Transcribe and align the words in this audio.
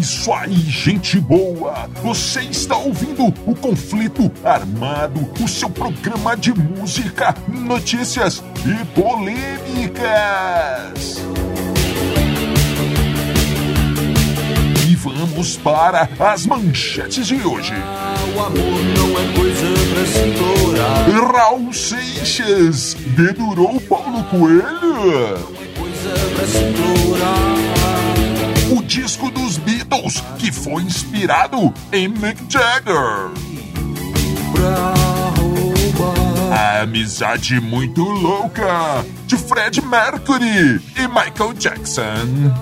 isso 0.00 0.32
aí, 0.32 0.54
gente 0.54 1.20
boa! 1.20 1.88
Você 2.02 2.40
está 2.40 2.74
ouvindo 2.76 3.26
o 3.46 3.54
Conflito 3.54 4.32
Armado, 4.42 5.30
o 5.38 5.46
seu 5.46 5.68
programa 5.68 6.34
de 6.36 6.54
música, 6.54 7.34
notícias 7.46 8.42
e 8.64 8.84
polêmicas. 8.98 10.00
E 14.88 14.96
vamos 14.96 15.58
para 15.58 16.08
as 16.18 16.46
manchetes 16.46 17.26
de 17.26 17.34
hoje. 17.46 17.74
O 18.34 18.40
amor 18.40 18.80
não 18.96 19.10
é 19.18 19.32
coisa 19.36 19.66
pra 19.92 20.06
se 20.06 20.18
implorar. 20.28 21.34
Raul 21.34 21.72
Seixas 21.74 22.94
dedurou 23.14 23.78
Paulo 23.82 24.24
Coelho. 24.24 25.60
Coisa 25.78 26.14
pra 26.34 26.46
se 26.46 26.58
implorar. 26.58 27.60
O 28.72 28.80
disco 28.82 29.28
dos 29.32 29.39
Beatles, 30.00 30.22
que 30.38 30.50
foi 30.50 30.82
inspirado 30.82 31.72
em 31.92 32.08
Mick 32.08 32.46
Jagger. 32.48 33.30
A 36.52 36.80
amizade 36.82 37.60
muito 37.60 38.02
louca 38.02 39.04
de 39.26 39.36
Fred 39.36 39.80
Mercury 39.82 40.80
e 40.96 41.08
Michael 41.08 41.52
Jackson. 41.54 42.52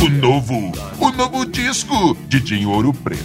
O 0.00 0.08
novo, 0.08 0.72
o 1.00 1.10
novo 1.10 1.46
disco 1.46 2.16
de 2.28 2.40
Dinho 2.40 2.70
Ouro 2.70 2.92
Preto. 2.92 3.24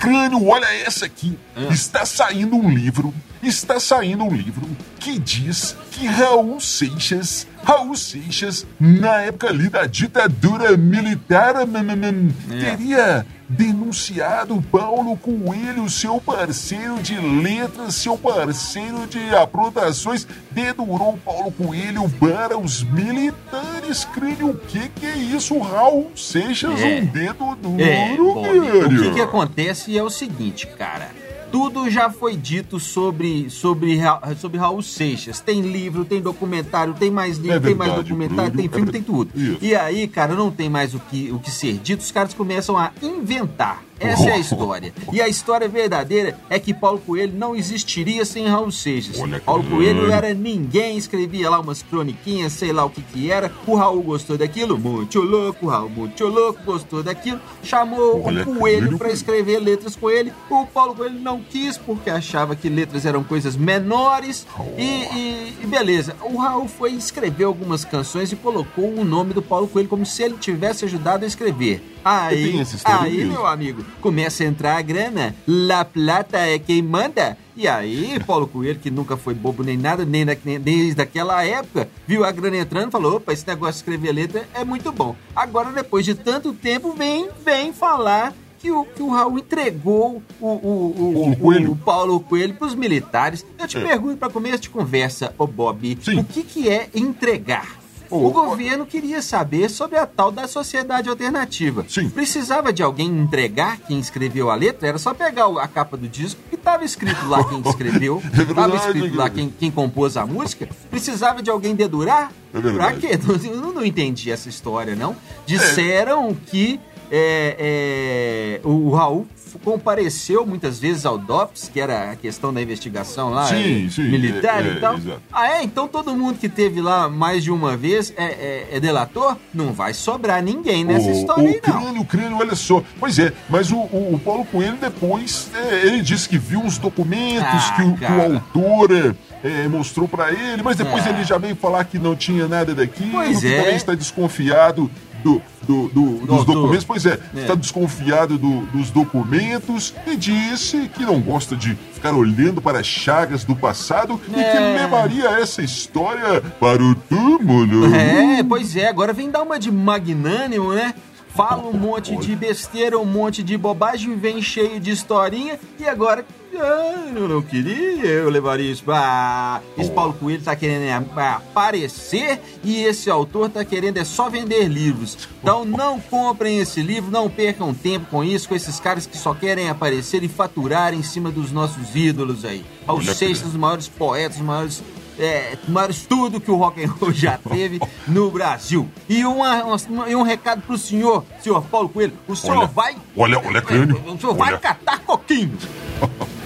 Crânio, 0.00 0.48
olha 0.48 0.66
essa 0.84 1.04
aqui. 1.04 1.38
Está 1.70 2.06
saindo 2.06 2.56
um 2.56 2.70
livro, 2.70 3.14
está 3.42 3.78
saindo 3.78 4.24
um 4.24 4.34
livro 4.34 4.66
que 4.98 5.18
diz 5.18 5.76
que 5.90 6.06
Raul 6.06 6.58
Seixas, 6.58 7.46
Raul 7.62 7.94
Seixas, 7.94 8.66
na 8.80 9.20
época 9.20 9.48
ali 9.48 9.68
da 9.68 9.84
ditadura 9.84 10.74
militar, 10.74 11.54
hum, 11.66 12.32
teria 12.48 13.26
denunciado 13.50 14.62
Paulo 14.70 15.16
Coelho, 15.16 15.88
seu 15.90 16.20
parceiro 16.20 17.02
de 17.02 17.16
letras, 17.16 17.96
seu 17.96 18.16
parceiro 18.16 19.06
de 19.08 19.34
aprontações, 19.34 20.26
dedurou 20.50 21.18
Paulo 21.24 21.50
Coelho 21.52 22.08
para 22.20 22.56
os 22.56 22.82
militares. 22.82 24.04
Crânio, 24.04 24.50
o 24.50 24.56
que, 24.56 24.88
que 24.88 25.04
é 25.06 25.16
isso? 25.16 25.58
Raul 25.58 26.12
Seixas, 26.14 26.80
É. 26.80 27.00
um 27.00 27.06
dedo 27.06 27.56
duro, 27.56 27.80
É, 27.80 28.16
Bob, 28.16 28.58
o 28.86 29.02
que, 29.02 29.10
que 29.14 29.20
acontece 29.20 29.96
é 29.98 30.02
o 30.02 30.10
seguinte, 30.10 30.66
cara. 30.66 31.08
Tudo 31.50 31.90
já 31.90 32.10
foi 32.10 32.36
dito 32.36 32.78
sobre, 32.78 33.50
sobre, 33.50 33.98
sobre 34.38 34.58
Raul 34.58 34.82
Seixas. 34.82 35.40
Tem 35.40 35.60
livro, 35.60 36.04
tem 36.04 36.20
documentário, 36.20 36.94
tem 36.94 37.10
mais 37.10 37.38
livro, 37.38 37.56
É 37.56 37.60
tem 37.60 37.74
mais 37.74 37.90
verdade, 37.90 38.08
documentário, 38.08 38.52
Bruno, 38.52 38.68
tem 38.68 38.68
filme, 38.68 38.88
é 38.88 38.92
tem 38.92 39.02
tudo. 39.02 39.30
Isso. 39.34 39.58
E 39.60 39.74
aí, 39.74 40.06
cara, 40.06 40.34
não 40.34 40.50
tem 40.50 40.68
mais 40.68 40.94
o 40.94 41.00
que, 41.00 41.30
o 41.32 41.38
que 41.38 41.50
ser 41.50 41.74
dito, 41.78 42.00
os 42.00 42.10
caras 42.12 42.32
começam 42.34 42.78
a 42.78 42.92
inventar. 43.02 43.82
Essa 44.00 44.30
é 44.30 44.32
a 44.32 44.38
história. 44.40 44.92
E 45.12 45.20
a 45.20 45.28
história 45.28 45.68
verdadeira 45.68 46.36
é 46.48 46.58
que 46.58 46.72
Paulo 46.74 46.98
Coelho 47.06 47.32
não 47.36 47.54
existiria 47.54 48.24
sem 48.24 48.46
Raul 48.46 48.72
Seixas. 48.72 49.16
Paulo 49.44 49.62
Coelho 49.64 50.10
era 50.10 50.32
ninguém, 50.34 50.96
escrevia 50.96 51.48
lá 51.50 51.60
umas 51.60 51.82
croniquinhas, 51.82 52.52
sei 52.54 52.72
lá 52.72 52.84
o 52.84 52.90
que 52.90 53.02
que 53.02 53.30
era. 53.30 53.52
O 53.66 53.74
Raul 53.76 54.02
gostou 54.02 54.36
daquilo, 54.38 54.78
muito 54.78 55.20
louco, 55.20 55.66
Raul 55.68 55.90
muito 55.90 56.26
louco, 56.26 56.60
gostou 56.64 57.02
daquilo. 57.02 57.40
Chamou 57.62 58.22
Olha 58.24 58.42
o 58.42 58.56
Coelho 58.56 58.96
para 58.98 59.10
escrever 59.10 59.58
letras 59.60 59.94
com 59.94 60.10
ele. 60.10 60.32
O 60.48 60.66
Paulo 60.66 60.94
Coelho 60.94 61.20
não 61.20 61.40
quis 61.42 61.76
porque 61.76 62.08
achava 62.10 62.56
que 62.56 62.68
letras 62.68 63.04
eram 63.04 63.22
coisas 63.22 63.56
menores. 63.56 64.46
E, 64.78 64.82
e- 64.82 65.54
e 65.62 65.66
beleza, 65.66 66.16
o 66.22 66.36
Raul 66.38 66.66
foi 66.68 66.92
escrever 66.92 67.44
algumas 67.44 67.84
canções 67.84 68.32
e 68.32 68.36
colocou 68.36 68.92
o 68.94 69.04
nome 69.04 69.34
do 69.34 69.42
Paulo 69.42 69.68
Coelho 69.68 69.88
como 69.88 70.06
se 70.06 70.22
ele 70.22 70.36
tivesse 70.38 70.84
ajudado 70.84 71.24
a 71.24 71.28
escrever. 71.28 71.82
Aí, 72.04 72.44
aí 72.84 73.16
mesmo. 73.16 73.32
meu 73.32 73.46
amigo, 73.46 73.84
começa 74.00 74.42
a 74.42 74.46
entrar 74.46 74.76
a 74.76 74.82
grana. 74.82 75.34
La 75.46 75.84
Plata 75.84 76.38
é 76.38 76.58
quem 76.58 76.82
manda. 76.82 77.36
E 77.56 77.68
aí, 77.68 78.18
Paulo 78.26 78.46
Coelho, 78.46 78.78
que 78.78 78.90
nunca 78.90 79.16
foi 79.16 79.34
bobo 79.34 79.62
nem 79.62 79.76
nada, 79.76 80.04
nem, 80.04 80.24
da- 80.24 80.36
nem 80.44 80.58
desde 80.58 81.00
aquela 81.02 81.44
época, 81.44 81.88
viu 82.06 82.24
a 82.24 82.30
grana 82.30 82.56
entrando 82.56 82.88
e 82.88 82.92
falou: 82.92 83.16
opa, 83.16 83.32
esse 83.32 83.46
negócio 83.46 83.72
de 83.74 83.78
escrever 83.78 84.12
letra 84.12 84.48
é 84.54 84.64
muito 84.64 84.90
bom. 84.92 85.14
Agora, 85.36 85.70
depois 85.72 86.04
de 86.04 86.14
tanto 86.14 86.52
tempo, 86.54 86.92
vem, 86.94 87.28
vem 87.44 87.72
falar 87.72 88.32
que 88.58 88.70
o, 88.70 88.84
que 88.84 89.02
o 89.02 89.08
Raul 89.10 89.38
entregou 89.38 90.22
o, 90.40 90.46
o, 90.46 90.50
o, 90.90 91.12
Paulo 91.14 91.32
o- 91.32 91.36
Coelho. 91.36 91.72
o 91.72 91.76
Paulo 91.76 92.20
Coelho 92.20 92.54
pros 92.54 92.74
militares. 92.74 93.44
Eu 93.58 93.66
te 93.66 93.78
É. 93.78 93.80
pergunto 93.80 94.16
para 94.18 94.30
começo 94.30 94.58
de 94.60 94.70
conversa, 94.70 95.34
ô 95.38 95.46
Bob, 95.46 95.98
Sim. 96.02 96.18
o 96.20 96.24
que, 96.24 96.42
que 96.42 96.68
é 96.68 96.88
entregar? 96.94 97.79
Ô, 98.10 98.26
o 98.26 98.30
governo 98.30 98.84
queria 98.84 99.22
saber 99.22 99.68
sobre 99.70 99.96
a 99.96 100.04
tal 100.06 100.32
da 100.32 100.48
sociedade 100.48 101.08
alternativa. 101.08 101.84
Sim. 101.88 102.08
Precisava 102.10 102.72
de 102.72 102.82
alguém 102.82 103.06
entregar 103.08 103.78
quem 103.78 103.98
escreveu 104.00 104.50
a 104.50 104.54
letra? 104.54 104.88
Era 104.88 104.98
só 104.98 105.14
pegar 105.14 105.46
o- 105.48 105.58
a 105.58 105.68
capa 105.68 105.96
do 105.96 106.08
disco 106.08 106.40
que 106.48 106.56
estava 106.56 106.84
escrito 106.84 107.26
lá 107.28 107.44
quem 107.44 107.60
escreveu, 107.64 108.20
É 108.36 108.42
estava 108.42 108.68
verdade, 108.68 108.76
escrito 108.98 109.16
lá 109.16 109.30
quem, 109.30 109.48
quem 109.58 109.70
compôs 109.70 110.16
a 110.16 110.26
música. 110.26 110.68
Precisava 110.90 111.42
de 111.42 111.50
alguém 111.50 111.74
dedurar? 111.74 112.32
É. 112.52 112.60
Pra 112.72 112.92
quê? 112.94 113.18
Eu 113.46 113.56
não, 113.56 113.72
não 113.74 113.84
entendi 113.84 114.30
essa 114.30 114.48
história, 114.48 114.96
não. 114.96 115.14
Disseram 115.46 116.34
que 116.34 116.80
é, 117.12 118.58
é, 118.62 118.66
o 118.66 118.90
Raul 118.90 119.26
compareceu 119.58 120.46
muitas 120.46 120.78
vezes 120.78 121.04
ao 121.04 121.18
DOPS, 121.18 121.70
que 121.72 121.80
era 121.80 122.10
a 122.12 122.16
questão 122.16 122.52
da 122.52 122.60
investigação 122.62 123.30
lá, 123.30 123.46
Sim, 123.46 123.86
eh, 123.86 123.90
sim, 123.90 124.02
militar 124.08 124.64
é, 124.64 124.68
é, 124.68 124.72
e 124.72 124.80
tal. 124.80 124.96
exato. 124.96 125.20
Ah, 125.32 125.48
é? 125.58 125.62
Então 125.62 125.88
todo 125.88 126.14
mundo 126.14 126.38
que 126.38 126.48
teve 126.48 126.80
lá 126.80 127.08
mais 127.08 127.42
de 127.42 127.50
uma 127.50 127.76
vez 127.76 128.12
é, 128.16 128.24
é- 128.24 128.68
é 128.72 128.80
delator? 128.80 129.36
Não 129.52 129.72
vai 129.72 129.92
sobrar 129.94 130.42
ninguém 130.42 130.84
nessa 130.84 131.08
o, 131.08 131.12
história 131.12 131.44
o 131.44 131.46
aí, 131.48 131.60
não. 131.66 131.80
crânio, 131.80 132.02
o 132.02 132.04
crânio, 132.04 132.36
olha 132.38 132.54
só. 132.54 132.82
Pois 132.98 133.18
é, 133.18 133.32
mas 133.48 133.70
o, 133.70 133.76
o- 133.76 134.14
o 134.14 134.18
Paulo 134.18 134.44
Coelho 134.44 134.76
depois, 134.80 135.50
é, 135.54 135.86
ele 135.86 136.02
disse 136.02 136.28
que 136.28 136.38
viu 136.38 136.60
uns 136.60 136.78
documentos 136.78 137.44
Ah, 137.70 137.72
que, 137.76 137.82
o, 137.82 137.96
que 137.96 138.04
o 138.04 138.22
autor 138.34 139.16
é, 139.42 139.66
mostrou 139.68 140.06
pra 140.06 140.30
ele, 140.32 140.62
mas 140.62 140.76
depois 140.76 141.06
É. 141.06 141.10
ele 141.10 141.24
já 141.24 141.38
veio 141.38 141.56
falar 141.56 141.84
que 141.84 141.98
não 141.98 142.14
tinha 142.14 142.46
nada 142.46 142.74
daquilo, 142.74 143.12
Pois 143.12 143.40
que 143.40 143.46
é. 143.46 143.60
também 143.60 143.76
está 143.76 143.94
desconfiado 143.94 144.90
do, 145.22 145.40
do- 145.62 145.88
do- 145.88 146.26
dos 146.26 146.44
documentos. 146.44 146.84
Pois 146.84 147.06
é, 147.06 147.18
É. 147.34 147.40
está 147.40 147.54
desconfiado 147.54 148.36
do- 148.38 148.62
dos 148.66 148.90
documentos 148.90 149.94
e 150.06 150.16
disse 150.16 150.88
que 150.94 151.04
não 151.04 151.20
gosta 151.20 151.54
de 151.56 151.74
ficar 151.92 152.12
olhando 152.14 152.60
para 152.62 152.80
as 152.80 152.86
chagas 152.86 153.44
do 153.44 153.54
passado 153.54 154.20
e 154.28 154.32
que 154.32 154.40
É. 154.40 154.76
levaria 154.82 155.28
essa 155.40 155.62
história 155.62 156.40
para 156.58 156.82
o 156.82 156.94
túmulo. 156.94 157.94
É, 157.94 158.42
pois 158.42 158.76
é, 158.76 158.88
agora 158.88 159.12
vem 159.12 159.30
dar 159.30 159.42
uma 159.42 159.58
de 159.58 159.70
magnânimo, 159.70 160.72
né? 160.72 160.94
Fala 161.34 161.66
um 161.66 161.72
monte 161.72 162.16
de 162.16 162.34
besteira, 162.34 162.98
um 162.98 163.04
monte 163.04 163.42
de 163.42 163.56
bobagem, 163.56 164.16
vem 164.16 164.42
cheio 164.42 164.80
de 164.80 164.90
historinha 164.90 165.58
e 165.78 165.86
agora. 165.86 166.24
Ah, 166.52 167.12
eu 167.14 167.28
não 167.28 167.40
queria, 167.40 168.06
eu 168.06 168.28
levaria 168.28 168.70
isso 168.70 168.82
pra. 168.82 169.62
Esse 169.78 169.90
Paulo 169.90 170.12
Coelho 170.14 170.42
tá 170.42 170.56
querendo 170.56 170.82
é, 170.82 170.92
aparecer 170.92 172.40
e 172.64 172.82
esse 172.82 173.08
autor 173.08 173.48
tá 173.48 173.64
querendo 173.64 173.98
é 173.98 174.04
só 174.04 174.28
vender 174.28 174.66
livros. 174.66 175.28
Então 175.40 175.64
não 175.64 176.00
comprem 176.00 176.58
esse 176.58 176.82
livro, 176.82 177.10
não 177.10 177.30
percam 177.30 177.72
tempo 177.72 178.06
com 178.10 178.24
isso, 178.24 178.48
com 178.48 178.56
esses 178.56 178.80
caras 178.80 179.06
que 179.06 179.16
só 179.16 179.32
querem 179.32 179.70
aparecer 179.70 180.24
e 180.24 180.28
faturar 180.28 180.92
em 180.92 181.04
cima 181.04 181.30
dos 181.30 181.52
nossos 181.52 181.94
ídolos 181.94 182.44
aí. 182.44 182.64
Aos 182.86 183.04
Olha, 183.04 183.14
Seixas, 183.14 183.46
os 183.46 183.54
maiores 183.54 183.86
poetas, 183.86 184.36
os 184.38 184.44
maiores 184.44 184.82
é, 185.20 185.56
maiores 185.68 186.04
tudo 186.06 186.40
que 186.40 186.50
o 186.50 186.56
rock 186.56 186.82
and 186.84 186.90
roll 186.98 187.12
já 187.12 187.38
teve 187.38 187.78
no 188.08 188.30
Brasil. 188.30 188.88
E, 189.08 189.24
uma, 189.24 189.62
uma- 189.64 190.06
um 190.06 190.22
recado 190.22 190.62
pro 190.62 190.76
senhor, 190.78 191.24
senhor 191.40 191.62
Paulo 191.64 191.88
Coelho. 191.88 192.14
O 192.26 192.34
senhor 192.34 192.56
Olha, 192.58 192.66
vai. 192.66 192.96
olha, 193.16 193.38
olha, 193.46 193.62
crânio. 193.62 194.02
O 194.06 194.18
senhor 194.18 194.34
vai 194.34 194.48
Olha. 194.50 194.58
catar 194.58 194.98
coquinho. 195.00 195.56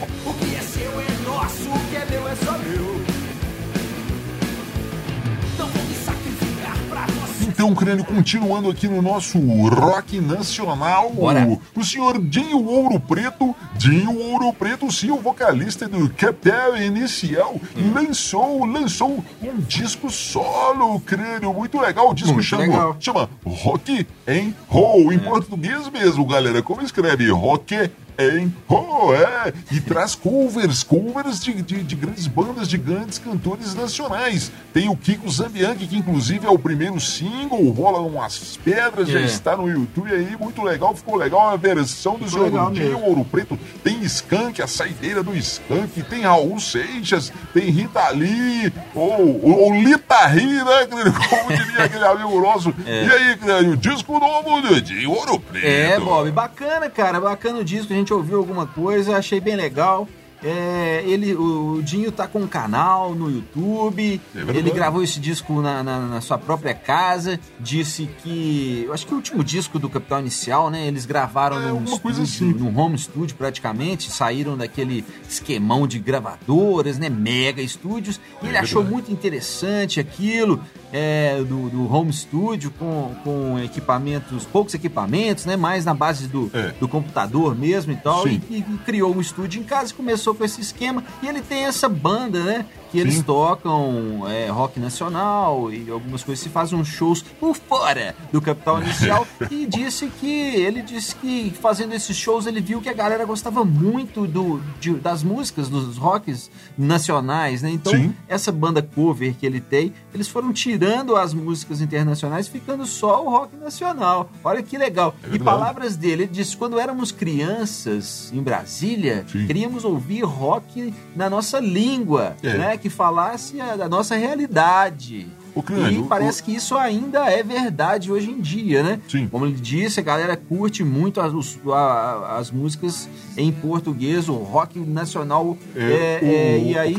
Então, 7.55 7.73
crânio, 7.73 8.05
continuando 8.05 8.69
aqui 8.69 8.89
no 8.89 9.01
nosso 9.01 9.39
rock 9.39 10.19
nacional, 10.21 11.11
Bora. 11.11 11.47
o, 11.77 11.85
senhor 11.85 12.21
Dinho 12.21 12.65
Ouro 12.67 12.99
Preto, 12.99 13.55
Dinho 13.77 14.19
Ouro 14.19 14.53
Preto, 14.53 14.91
sim, 14.91 15.13
o 15.13 15.19
vocalista 15.21 15.87
do 15.87 16.11
Capital 16.11 16.77
Inicial, 16.77 17.55
lançou, 17.95 18.65
lançou 18.65 19.25
um 19.41 19.57
disco 19.69 20.11
solo, 20.11 20.99
crânio, 20.99 21.55
muito 21.55 21.81
legal. 21.81 22.11
O 22.11 22.15
disco 22.15 22.33
Muito 22.33 22.45
chama, 22.45 22.63
legal. 22.65 22.97
chama 22.99 23.31
Rock 23.47 24.05
and 24.27 24.53
Roll, 24.67 25.13
em 25.13 25.19
português 25.21 25.89
mesmo, 25.91 26.27
galera. 26.27 26.61
Como 26.61 26.83
escreve? 26.83 27.31
Rock 27.31 27.89
and 28.19 28.51
Roll, 28.69 29.15
é. 29.15 29.53
E 29.71 29.81
traz 29.81 30.15
covers, 30.15 30.83
covers 30.83 31.41
de, 31.41 31.63
de, 31.63 31.83
de 31.83 31.95
grandes 31.97 32.27
bandas, 32.27 32.69
de 32.69 32.79
grandes 32.79 33.19
cantores 33.19 33.75
nacionais. 33.75 34.51
Tem 34.73 34.89
o 34.89 34.97
Kiko 34.97 35.31
Zambianchi, 35.31 35.87
que 35.87 35.97
inclusive 35.97 36.47
é 36.47 36.51
o 36.51 36.59
primeiro 36.59 37.01
single, 37.01 37.71
rola 37.71 38.01
umas 38.01 38.57
pedras, 38.59 39.09
já 39.09 39.21
É. 39.21 39.25
está 39.25 39.57
no 39.57 39.69
YouTube 39.69 40.13
aí, 40.13 40.37
muito 40.39 40.63
legal, 40.63 40.95
ficou 40.95 41.17
legal 41.17 41.49
a 41.51 41.57
versão 41.57 42.17
do 42.19 42.43
legal 42.43 42.71
Dinho. 42.71 42.99
Ouro 43.05 43.25
Preto. 43.25 43.59
Tem 43.83 44.03
Skank, 44.03 44.61
a 44.63 44.67
saideira 44.67 45.23
do 45.23 45.35
Skank, 45.37 46.03
tem 46.05 46.23
Raul 46.23 46.59
Seixas, 46.61 47.33
tem 47.53 47.71
Rita 47.71 48.09
Lee, 48.11 48.73
ou, 48.95 49.41
ou, 49.43 49.61
ou 49.65 49.75
Lita 49.75 50.27
Ri, 50.27 50.47
né, 50.47 50.87
como 51.29 51.57
diria 51.57 51.85
aquele 51.85 52.05
amigo 52.05 52.41
nosso. 52.41 52.75
E 52.87 52.91
aí, 52.91 53.69
o 53.69 53.77
disco 53.77 54.19
novo 54.19 54.81
Dinho 54.81 55.11
Ouro 55.11 55.39
Preto. 55.41 55.67
É, 55.67 55.99
Bob, 56.01 56.31
bacana, 56.31 56.89
cara, 56.91 57.21
bacana 57.21 57.59
o 57.61 57.65
disco, 57.65 57.93
a 57.93 57.97
gente 57.97 58.04
ouviu 58.13 58.39
alguma 58.39 58.67
coisa, 58.67 59.17
achei 59.17 59.41
bem 59.41 59.57
legal. 59.57 60.07
É, 60.47 61.03
ele, 61.07 61.35
o 61.35 61.81
Dinho 61.83 62.13
tá 62.13 62.27
com 62.27 62.41
um 62.41 62.47
canal 62.47 63.15
no 63.15 63.31
YouTube, 63.31 64.21
É 64.37 64.41
ele 64.59 64.71
gravou 64.71 65.03
esse 65.03 65.19
disco 65.19 65.63
na, 65.63 65.83
na- 65.83 66.01
na 66.01 66.21
sua 66.21 66.37
própria 66.37 66.75
casa, 66.75 67.41
disse 67.59 68.07
que, 68.23 68.83
eu 68.87 68.93
acho 68.93 69.07
que 69.07 69.15
o 69.15 69.17
último 69.17 69.43
disco 69.43 69.79
do 69.79 69.89
Capital 69.89 70.21
Inicial, 70.21 70.69
né, 70.69 70.87
eles 70.87 71.07
gravaram 71.07 71.57
É, 71.63 71.69
num 71.73 71.85
estúdio, 71.85 72.23
assim. 72.25 72.53
num 72.53 72.79
home 72.79 72.99
studio 72.99 73.35
praticamente, 73.39 74.11
saíram 74.11 74.55
daquele 74.55 75.03
esquemão 75.27 75.87
de 75.87 75.99
gravadoras, 75.99 76.99
né, 76.99 77.09
mega 77.09 77.63
estúdios, 77.63 78.21
e 78.43 78.47
ele 78.47 78.57
É 78.59 78.61
achou 78.61 78.85
muito 78.85 79.11
interessante 79.11 79.99
aquilo, 79.99 80.61
é, 80.97 81.39
do, 81.43 81.69
do 81.69 81.93
home 81.93 82.13
studio 82.13 82.71
com, 82.79 83.13
com 83.25 83.59
equipamentos, 83.59 84.45
poucos 84.45 84.75
equipamentos, 84.75 85.45
né, 85.45 85.57
mais 85.57 85.85
na 85.85 85.93
base 85.93 86.29
do, 86.29 86.49
É. 86.55 86.73
do 86.79 86.87
computador 86.87 87.57
mesmo 87.57 87.91
e 87.93 87.97
tal, 87.97 88.29
e, 88.29 88.35
e 88.49 88.65
criou 88.87 89.13
um 89.13 89.21
estúdio 89.21 89.61
em 89.61 89.65
casa 89.65 89.91
e 89.91 89.95
começou 89.95 90.37
com 90.37 90.45
esse 90.45 90.61
esquema, 90.61 91.03
e 91.21 91.27
ele 91.27 91.43
tem 91.43 91.65
essa 91.65 91.89
banda, 91.89 92.45
né, 92.45 92.65
que 92.95 93.01
eles 93.01 93.15
Sim. 93.17 93.23
tocam 93.23 94.23
é, 94.29 94.47
rock 94.49 94.79
nacional 94.79 95.73
e 95.73 95.91
algumas 95.91 96.23
coisas, 96.23 96.43
se 96.45 96.49
fazem 96.49 96.79
uns 96.79 96.87
shows 96.87 97.23
por 97.23 97.57
fora 97.57 98.15
do 98.33 98.41
Capital 98.41 98.81
Inicial, 98.81 99.27
e 99.51 99.67
disse 99.67 100.07
que, 100.21 100.31
ele 100.55 100.81
disse 100.81 101.15
que 101.17 101.53
fazendo 101.61 101.93
esses 101.93 102.17
shows 102.17 102.47
ele 102.47 102.61
viu 102.61 102.81
que 102.81 102.89
a 102.89 102.93
galera 102.93 103.25
gostava 103.25 103.65
muito 103.65 104.27
do, 104.29 104.61
de- 104.81 104.95
das 104.95 105.25
músicas, 105.25 105.69
dos 105.69 105.97
rocks 105.97 106.49
nacionais, 106.79 107.63
né, 107.63 107.71
então 107.71 107.93
Sim. 107.93 108.15
essa 108.29 108.53
banda 108.53 108.81
cover 108.81 109.35
que 109.35 109.45
ele 109.45 109.61
tem, 109.61 109.93
eles 110.15 110.29
foram 110.29 110.53
tirando 110.53 111.17
as 111.17 111.35
músicas 111.35 111.81
internacionais, 111.81 112.47
ficando 112.47 112.87
só 112.87 113.25
o 113.25 113.29
rock 113.31 113.57
nacional. 113.57 114.31
Olha 114.45 114.63
que 114.63 114.79
legal. 114.79 115.17
É 115.29 115.35
e 115.35 115.39
palavras 115.41 115.97
dele, 115.97 116.23
ele 116.25 116.33
disse: 116.33 116.57
quando 116.57 116.79
éramos 116.79 117.11
crianças 117.11 118.31
em 118.33 118.43
Brasília, 118.43 119.25
Sim. 119.31 119.47
queríamos 119.47 119.85
ouvir 119.85 120.23
rock 120.23 120.95
na 121.17 121.29
nossa 121.29 121.59
língua, 121.59 122.37
É. 122.43 122.57
né? 122.57 122.77
Que 122.85 122.91
falasse 122.91 123.57
da 123.79 123.89
nossa 123.89 124.15
realidade. 124.15 125.27
O 125.55 125.63
e 125.91 125.99
o- 125.99 126.07
parece 126.07 126.43
que 126.43 126.53
isso 126.55 126.77
ainda 126.77 127.31
é 127.31 127.43
verdade 127.43 128.11
hoje 128.11 128.31
em 128.31 128.41
dia, 128.41 128.83
né? 128.83 129.01
Sim. 129.09 129.29
Como 129.29 129.47
ele 129.47 129.55
disse, 129.55 130.01
a 130.01 130.03
galera 130.03 130.37
curte 130.37 130.83
muito 130.83 131.21
as, 131.21 131.33
os- 131.33 131.59
a- 131.73 132.37
as 132.39 132.51
músicas 132.51 133.09
em 133.37 133.53
português, 133.53 134.29
o 134.29 134.35
rock 134.35 134.79
nacional. 134.81 135.57
É, 135.77 135.81
é, 135.81 136.19
o- 136.23 136.27
é, 136.27 136.59
e 136.73 136.79
aí 136.79 136.95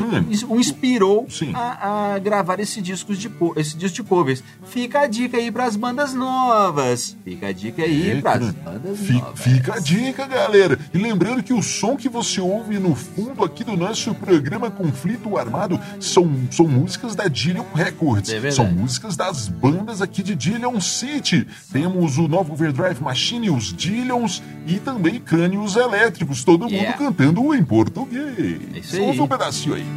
o 0.48 0.56
o 0.56 0.60
inspirou 0.60 1.26
a, 1.54 2.14
a 2.14 2.18
gravar 2.18 2.58
esse 2.60 2.80
discos 2.80 3.18
de 3.18 3.30
esse 3.56 3.76
disco 3.76 3.96
de 3.96 4.02
covers. 4.02 4.42
Fica 4.64 5.00
a 5.00 5.06
dica 5.06 5.36
aí 5.36 5.50
pras 5.50 5.76
bandas 5.76 6.14
novas. 6.14 7.16
Fica 7.24 7.48
a 7.48 7.52
dica 7.52 7.82
aí 7.82 8.10
É, 8.12 8.20
pras 8.20 8.38
cara. 8.38 8.54
bandas 8.64 8.98
Fi- 9.00 9.12
novas. 9.14 9.40
Fica 9.40 9.74
a 9.74 9.78
dica, 9.78 10.26
galera. 10.26 10.78
E 10.94 10.98
lembrando 10.98 11.42
que 11.42 11.52
o 11.52 11.62
som 11.62 11.96
que 11.96 12.08
você 12.08 12.40
ouve 12.40 12.78
no 12.78 12.94
fundo 12.94 13.44
aqui 13.44 13.64
do 13.64 13.76
nosso 13.76 14.14
programa 14.14 14.70
Conflito 14.70 15.36
Armado 15.36 15.78
são, 16.00 16.30
são 16.50 16.66
músicas 16.66 17.14
da 17.14 17.28
Dillion 17.28 17.64
Records. 17.74 18.30
É 18.30 18.38
verdade. 18.50 18.54
são 18.56 18.66
músicas 18.66 19.16
das 19.16 19.48
bandas 19.48 20.00
aqui 20.02 20.22
de 20.22 20.34
Dillion 20.34 20.80
City. 20.80 21.46
Temos 21.72 22.18
o 22.18 22.26
Novo 22.28 22.52
Overdrive 22.52 23.02
Machine, 23.02 23.50
os 23.50 23.72
Dillions 23.72 24.42
e 24.66 24.78
também 24.78 25.20
Crânios 25.20 25.76
Elétricos. 25.76 26.44
Todo 26.44 26.62
mundo 26.62 26.72
Yeah. 26.76 26.98
cantando 26.98 27.54
em 27.54 27.64
português. 27.64 28.60
É 28.74 28.78
isso 28.78 28.96
aí. 28.96 29.02
Ouve 29.02 29.20
um 29.20 29.28
pedacinho 29.28 29.74
aí. 29.74 29.86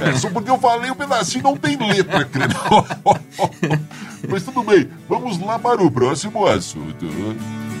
É, 0.00 0.14
só 0.16 0.30
porque 0.30 0.48
eu 0.50 0.58
falei 0.58 0.90
um 0.90 0.94
pedacinho 0.94 1.42
não 1.42 1.56
tem 1.56 1.76
letra, 1.76 2.24
crânio. 2.24 2.56
Mas 4.30 4.42
tudo 4.44 4.62
bem, 4.62 4.88
vamos 5.08 5.38
lá 5.40 5.58
para 5.58 5.82
o 5.82 5.90
próximo 5.90 6.46
assunto. 6.46 7.06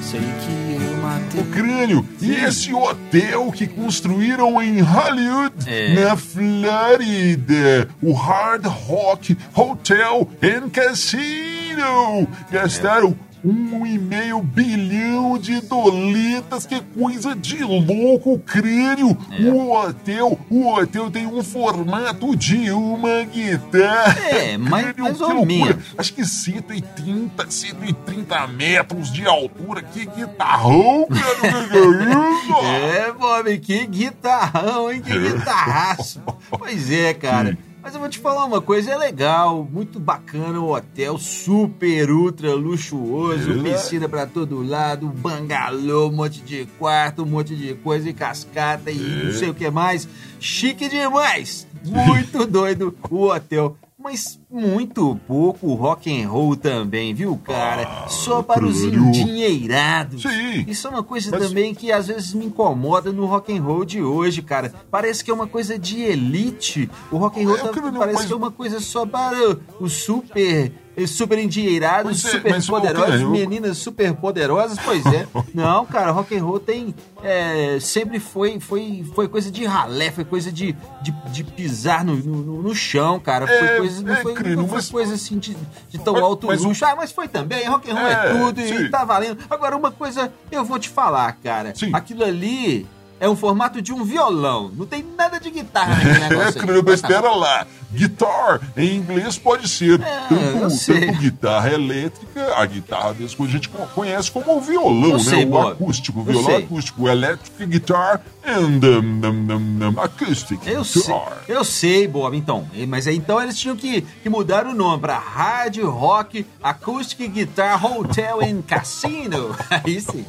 Sei 0.02 0.20
que 0.20 0.82
eu 0.84 0.96
matei. 1.02 1.27
O 1.38 1.44
crânio 1.52 2.06
e 2.20 2.32
esse 2.34 2.72
hotel 2.74 3.52
que 3.52 3.66
construíram 3.66 4.60
em 4.62 4.80
Hollywood, 4.80 5.54
É. 5.66 5.94
na 6.04 6.16
Flórida, 6.16 7.88
o 8.02 8.12
Hard 8.12 8.66
Rock 8.66 9.36
Hotel 9.54 10.28
and 10.42 10.68
Casino, 10.70 12.26
gastaram 12.50 13.14
um 13.50 13.86
e 13.86 13.98
meio 13.98 14.40
bilhão 14.42 15.38
de 15.38 15.60
doletas, 15.60 16.66
que 16.66 16.80
coisa 16.98 17.34
de 17.34 17.62
louco, 17.64 18.38
crânio. 18.40 19.16
É. 19.32 19.42
O 19.50 19.70
hotel, 19.72 20.38
o 20.50 20.68
hotel 20.68 21.10
tem 21.10 21.26
um 21.26 21.42
formato 21.42 22.34
de 22.36 22.70
uma 22.70 23.22
guitarra. 23.24 24.18
É, 24.30 24.56
mais- 24.58 24.84
Crânio, 24.86 25.04
mais 25.04 25.20
ou 25.20 25.46
menos. 25.46 25.76
Acho 25.96 26.12
que 26.14 26.24
130, 26.24 27.50
130 27.50 28.46
metros 28.48 29.12
de 29.12 29.26
altura. 29.26 29.82
Que 29.82 30.04
guitarrão, 30.06 31.06
cara. 31.08 31.58
É 31.74 32.34
isso? 32.34 32.48
É, 32.98 33.12
Bob, 33.12 33.58
que 33.58 33.86
guitarrão, 33.86 34.90
hein? 34.90 35.00
Que 35.00 35.12
guitarraço. 35.18 36.20
Pois 36.50 36.90
é, 36.90 37.14
cara. 37.14 37.56
Mas 37.82 37.94
eu 37.94 38.00
vou 38.00 38.08
te 38.08 38.18
falar 38.18 38.44
uma 38.44 38.60
coisa, 38.60 38.90
é 38.90 38.96
legal, 38.96 39.66
muito 39.70 39.98
bacana 40.00 40.60
o 40.60 40.74
hotel, 40.74 41.16
super, 41.16 42.10
ultra 42.10 42.52
luxuoso, 42.54 43.52
É. 43.52 43.62
piscina 43.72 44.08
pra 44.08 44.26
todo 44.26 44.62
lado, 44.66 45.06
bangalô, 45.08 46.08
um 46.08 46.12
monte 46.12 46.40
de 46.40 46.66
quarto, 46.78 47.22
um 47.22 47.26
monte 47.26 47.54
de 47.56 47.74
coisa 47.74 48.08
e 48.08 48.12
cascata 48.12 48.90
e 48.90 48.98
É. 48.98 49.24
não 49.24 49.32
sei 49.32 49.48
o 49.48 49.54
que 49.54 49.70
mais. 49.70 50.08
Chique 50.40 50.88
demais! 50.88 51.66
Muito 51.84 52.44
doido 52.46 52.94
o 53.10 53.26
hotel. 53.28 53.76
Mas 54.00 54.38
muito 54.50 55.18
pouco 55.26 55.74
rock 55.74 56.10
and 56.10 56.28
roll 56.28 56.56
também, 56.56 57.12
viu, 57.14 57.36
cara? 57.44 58.06
Só 58.08 58.42
para 58.42 58.64
os 58.64 58.82
endinheirados. 58.82 60.22
Sim. 60.22 60.64
Isso 60.66 60.86
é 60.86 60.90
uma 60.90 61.02
coisa 61.02 61.30
Mas- 61.30 61.48
também 61.48 61.74
que 61.74 61.92
às 61.92 62.06
vezes 62.08 62.32
me 62.34 62.46
incomoda 62.46 63.12
no 63.12 63.26
rock 63.26 63.56
and 63.56 63.62
roll 63.62 63.84
de 63.84 64.02
hoje, 64.02 64.42
cara. 64.42 64.72
Parece 64.90 65.22
que 65.22 65.30
é 65.30 65.34
uma 65.34 65.46
coisa 65.46 65.78
de 65.78 66.00
elite. 66.02 66.90
O 67.10 67.18
rock 67.18 67.42
and 67.42 67.46
roll 67.46 67.56
É, 67.56 67.60
tá- 67.60 67.92
parece 67.98 68.14
mas- 68.18 68.26
que 68.26 68.32
é 68.32 68.36
uma 68.36 68.50
coisa 68.50 68.80
só 68.80 69.04
para 69.06 69.36
os 69.80 69.92
super 69.92 70.72
os 71.00 71.10
super 71.10 71.38
endinheirados, 71.38 72.24
é, 72.24 72.28
super 72.28 72.66
poderosos, 72.66 73.20
eu- 73.20 73.30
meninas 73.30 73.78
super 73.78 74.12
poderosas, 74.14 74.76
pois 74.84 75.06
é. 75.06 75.28
Não, 75.54 75.86
cara, 75.86 76.10
rock 76.10 76.36
and 76.36 76.42
roll 76.42 76.58
tem 76.58 76.92
é, 77.22 77.78
sempre 77.80 78.18
foi, 78.18 78.58
foi 78.58 79.04
foi 79.14 79.28
coisa 79.28 79.48
de 79.48 79.64
ralé, 79.64 80.10
foi 80.10 80.24
coisa 80.24 80.50
de, 80.50 80.74
de, 81.00 81.12
de 81.32 81.44
pisar 81.44 82.04
no, 82.04 82.16
no, 82.16 82.62
no 82.62 82.74
chão, 82.74 83.20
cara. 83.20 83.46
Foi 83.46 83.54
É, 83.56 83.76
coisa, 83.78 84.02
não 84.02 84.12
é, 84.12 84.22
foi, 84.22 84.34
Crino, 84.38 84.62
não 84.62 84.68
foi 84.68 84.78
mas- 84.78 84.90
coisa 84.90 85.14
assim 85.14 85.38
de, 85.38 85.56
de 85.88 85.98
tão 85.98 86.14
Mas- 86.14 86.22
alto 86.22 86.46
mas 86.46 86.60
o- 86.64 86.68
luxo. 86.68 86.84
Ah, 86.84 86.94
mas 86.96 87.12
foi 87.12 87.28
também, 87.28 87.66
rock 87.66 87.90
and 87.90 87.94
roll 87.94 88.06
é, 88.06 88.12
É, 88.12 88.32
tudo 88.34 88.60
e 88.60 88.68
sim. 88.68 88.90
tá 88.90 89.04
valendo. 89.04 89.38
Agora, 89.50 89.76
uma 89.76 89.90
coisa 89.90 90.32
eu 90.50 90.64
vou 90.64 90.78
te 90.78 90.88
falar, 90.88 91.36
cara. 91.42 91.74
Sim. 91.74 91.90
Aquilo 91.94 92.24
ali 92.24 92.86
é 93.20 93.28
um 93.28 93.36
formato 93.36 93.80
de 93.82 93.92
um 93.92 94.04
violão. 94.04 94.70
Não 94.76 94.86
tem 94.86 95.04
nada 95.16 95.38
de 95.40 95.50
guitarra 95.50 95.94
naquele 95.96 96.18
É, 96.24 96.28
negócio 96.28 96.60
aí. 96.62 96.82
mas 96.84 96.94
espera 96.94 97.30
lá. 97.34 97.66
Guitar, 97.90 98.60
em 98.76 98.96
inglês, 98.96 99.38
pode 99.38 99.66
ser 99.66 99.98
É, 100.02 100.26
tanto, 100.28 100.70
sei. 100.70 101.06
tanto 101.06 101.18
guitarra 101.20 101.70
elétrica, 101.72 102.54
a 102.54 102.66
guitarra 102.66 103.14
mesmo 103.18 103.36
que 103.38 103.50
a 103.50 103.52
gente 103.52 103.68
conhece 103.94 104.30
como 104.30 104.58
o 104.58 104.60
violão, 104.60 105.10
Eu 105.12 105.16
né? 105.16 105.18
sei, 105.24 105.44
o 105.44 105.48
Bob. 105.48 105.72
acústico, 105.72 106.20
o 106.20 106.22
violão 106.22 106.44
sei. 106.44 106.56
acústico, 106.64 107.08
electric 107.08 107.64
guitar 107.66 108.20
and 108.46 108.80
um, 108.84 109.26
um, 109.26 109.88
um, 109.94 110.00
acoustic 110.02 110.60
Eu 110.66 110.84
sei, 110.84 111.00
guitar. 111.02 111.38
eu 111.48 111.64
sei, 111.64 112.06
Bob, 112.06 112.36
então. 112.36 112.68
Mas 112.86 113.06
então 113.06 113.40
eles 113.42 113.58
tinham 113.58 113.74
que, 113.74 114.02
que 114.02 114.28
mudar 114.28 114.66
o 114.66 114.74
nome 114.74 115.00
para 115.00 115.18
Hard 115.18 115.78
Rock 115.78 116.44
Acoustic 116.62 117.26
Guitar 117.32 117.82
Hotel 117.84 118.40
and 118.42 118.60
Casino. 118.66 119.56
Aí 119.70 119.98
sim. 119.98 120.26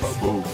Tá 0.00 0.08
bom. 0.20 0.44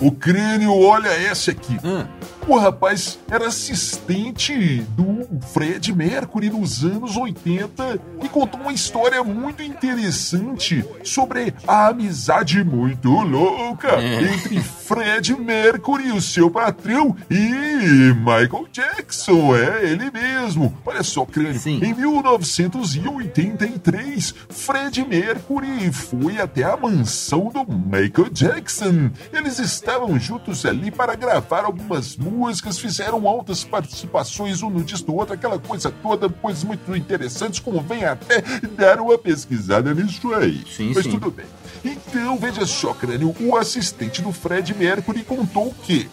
O 0.00 0.12
crânio, 0.12 0.72
olha 0.78 1.08
essa 1.08 1.50
aqui. 1.50 1.78
Hum. 1.84 2.04
O 2.48 2.56
rapaz 2.56 3.18
era 3.28 3.48
assistente 3.48 4.80
do 4.96 5.26
Fred 5.52 5.92
Mercury 5.92 6.48
nos 6.48 6.84
anos 6.84 7.16
80 7.16 7.98
e 8.22 8.28
contou 8.28 8.60
uma 8.60 8.72
história 8.72 9.24
muito 9.24 9.64
interessante 9.64 10.84
sobre 11.02 11.52
a 11.66 11.88
amizade 11.88 12.62
muito 12.62 13.10
louca 13.10 13.88
É. 14.00 14.22
entre 14.32 14.60
Fred 14.60 15.34
Mercury, 15.34 16.12
o 16.12 16.22
seu 16.22 16.48
patrão, 16.48 17.16
e 17.28 18.14
Michael 18.14 18.68
Jackson. 18.72 19.56
É 19.56 19.84
ele 19.90 20.08
mesmo. 20.12 20.72
Olha 20.86 21.02
só, 21.02 21.26
crânio. 21.26 21.58
Sim. 21.58 21.80
Em 21.82 21.92
1983, 21.92 24.32
Fred 24.48 25.04
Mercury 25.04 25.90
foi 25.92 26.38
até 26.40 26.62
a 26.62 26.76
mansão 26.76 27.50
do 27.52 27.66
Michael 27.68 28.30
Jackson. 28.30 29.10
Eles 29.32 29.58
estavam 29.58 30.16
juntos 30.20 30.64
ali 30.64 30.92
para 30.92 31.16
gravar 31.16 31.64
algumas 31.64 32.16
músicas, 32.16 32.35
fizeram 32.78 33.26
altas 33.26 33.64
participações 33.64 34.62
um 34.62 34.70
no 34.70 34.84
disco 34.84 35.06
do 35.06 35.16
outro, 35.16 35.34
aquela 35.34 35.58
coisa 35.58 35.90
toda, 35.90 36.28
coisas 36.28 36.64
muito 36.64 36.94
interessantes, 36.96 37.60
como 37.60 37.80
vem 37.80 38.04
até 38.04 38.42
dar 38.76 39.00
uma 39.00 39.18
pesquisada 39.18 39.92
nisso 39.94 40.32
aí. 40.34 40.64
Sim, 40.74 40.92
Mas 40.94 41.04
sim. 41.04 41.10
tudo 41.10 41.30
bem. 41.30 41.46
Então, 41.84 42.36
veja 42.38 42.66
só, 42.66 42.92
Crânio, 42.92 43.34
o 43.40 43.56
assistente 43.56 44.22
do 44.22 44.32
Fred 44.32 44.74
Mercury 44.74 45.22
contou 45.22 45.74
que 45.82 46.08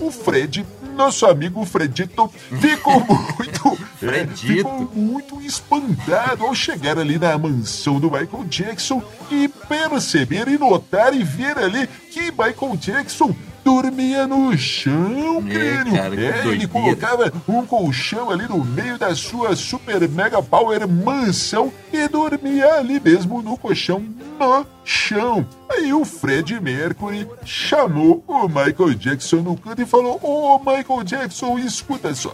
o 0.00 0.10
Fred, 0.10 0.64
nosso 0.96 1.26
amigo 1.26 1.64
Fredito, 1.64 2.28
ficou 2.60 3.00
muito. 3.04 3.78
é, 4.02 4.26
ficou 4.26 4.90
muito 4.94 5.40
espantado 5.40 6.44
ao 6.44 6.54
chegar 6.54 6.98
ali 6.98 7.18
na 7.18 7.36
mansão 7.36 7.98
do 7.98 8.10
Michael 8.10 8.44
Jackson 8.48 9.02
e 9.30 9.48
perceber 9.48 10.48
e 10.48 10.56
notar 10.56 11.14
e 11.14 11.22
ver 11.24 11.58
ali 11.58 11.86
que 12.10 12.30
Michael 12.30 12.76
Jackson 12.76 13.34
dormia 13.68 14.26
no 14.26 14.56
chão, 14.56 15.44
É, 15.46 15.52
crânio. 15.52 15.92
cara, 15.94 16.16
que 16.16 16.24
é, 16.24 16.46
ele 16.46 16.66
colocava 16.66 17.30
um 17.46 17.66
colchão 17.66 18.30
ali 18.30 18.48
no 18.48 18.64
meio 18.64 18.96
da 18.96 19.14
sua 19.14 19.54
super 19.54 20.08
mega 20.08 20.42
power 20.42 20.88
mansão 20.88 21.70
e 21.92 22.08
dormia 22.08 22.76
ali 22.76 22.98
mesmo 22.98 23.42
no 23.42 23.58
colchão 23.58 24.00
no 24.40 24.66
chão. 24.86 25.46
Aí 25.70 25.92
o 25.92 26.02
Fred 26.02 26.58
Mercury 26.58 27.28
chamou 27.44 28.24
o 28.26 28.48
Michael 28.48 28.94
Jackson 28.94 29.36
no 29.36 29.54
canto 29.54 29.82
e 29.82 29.86
falou: 29.86 30.18
Ô 30.22 30.58
Michael 30.58 31.04
Jackson, 31.04 31.58
escuta 31.58 32.14
só, 32.14 32.32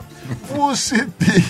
você 0.54 1.04
tem. 1.18 1.44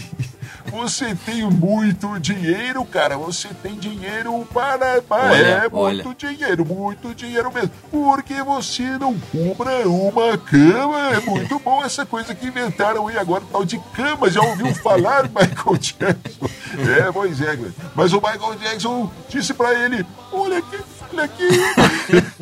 Você 0.70 1.14
tem 1.14 1.42
muito 1.44 2.18
dinheiro, 2.18 2.84
cara. 2.84 3.16
Você 3.16 3.48
tem 3.62 3.74
dinheiro 3.74 4.46
para. 4.52 5.02
para 5.02 5.30
Olha, 5.30 5.36
é, 5.36 5.68
olha. 5.72 6.04
muito 6.04 6.26
dinheiro, 6.26 6.64
muito 6.64 7.14
dinheiro 7.14 7.52
mesmo. 7.52 7.70
Porque 7.90 8.42
você 8.42 8.82
não 8.98 9.14
compra 9.18 9.88
uma 9.88 10.38
cama. 10.38 11.10
É 11.10 11.20
muito 11.20 11.58
bom 11.58 11.84
essa 11.84 12.04
coisa 12.06 12.34
que 12.34 12.46
inventaram 12.46 13.06
aí 13.08 13.18
agora, 13.18 13.44
tal 13.50 13.64
de 13.64 13.78
cama. 13.94 14.30
Já 14.30 14.40
ouviu 14.42 14.74
falar, 14.76 15.24
Michael 15.28 15.78
Jackson? 15.78 16.48
É, 16.78 17.12
pois 17.12 17.40
é. 17.40 17.58
Mas 17.94 18.12
o 18.12 18.20
Michael 18.20 18.54
Jackson 18.56 19.10
disse 19.28 19.54
pra 19.54 19.74
ele: 19.74 20.04
Olha 20.32 20.58
aqui, 20.58 20.78
olha 21.12 21.24
aqui. 21.24 21.48